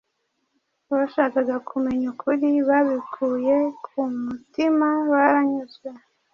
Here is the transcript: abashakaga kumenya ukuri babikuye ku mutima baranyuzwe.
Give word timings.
abashakaga 0.91 1.55
kumenya 1.69 2.05
ukuri 2.13 2.47
babikuye 2.67 3.55
ku 3.85 3.99
mutima 4.23 4.87
baranyuzwe. 5.11 5.87